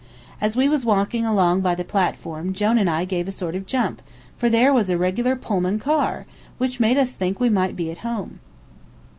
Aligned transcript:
As 0.41 0.55
we 0.55 0.67
was 0.67 0.83
walking 0.83 1.27
along 1.27 1.61
by 1.61 1.75
the 1.75 1.83
platform 1.83 2.53
Jone 2.53 2.79
and 2.79 2.89
I 2.89 3.05
gave 3.05 3.27
a 3.27 3.31
sort 3.31 3.53
of 3.53 3.61
a 3.61 3.65
jump, 3.65 4.01
for 4.35 4.49
there 4.49 4.73
was 4.73 4.89
a 4.89 4.97
regular 4.97 5.35
Pullman 5.35 5.77
car, 5.77 6.25
which 6.57 6.79
made 6.79 6.97
us 6.97 7.13
think 7.13 7.39
we 7.39 7.49
might 7.49 7.75
be 7.75 7.91
at 7.91 7.99
home. 7.99 8.39